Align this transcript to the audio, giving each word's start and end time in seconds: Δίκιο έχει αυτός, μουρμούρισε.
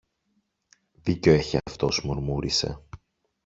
Δίκιο 1.03 1.33
έχει 1.33 1.57
αυτός, 1.65 2.03
μουρμούρισε. 2.03 2.79